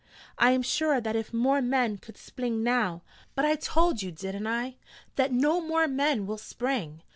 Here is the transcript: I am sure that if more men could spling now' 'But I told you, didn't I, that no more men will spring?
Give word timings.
I 0.39 0.49
am 0.49 0.63
sure 0.63 0.99
that 0.99 1.15
if 1.15 1.31
more 1.31 1.61
men 1.61 1.99
could 1.99 2.15
spling 2.17 2.63
now' 2.63 3.03
'But 3.35 3.45
I 3.45 3.55
told 3.55 4.01
you, 4.01 4.11
didn't 4.11 4.47
I, 4.47 4.77
that 5.15 5.31
no 5.31 5.61
more 5.61 5.87
men 5.87 6.25
will 6.25 6.39
spring? 6.39 7.03